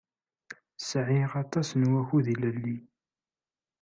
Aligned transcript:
Sɛiɣ 0.89 1.31
aṭas 1.43 1.69
n 1.75 1.81
wakud 1.91 2.25
ilelli. 2.33 2.77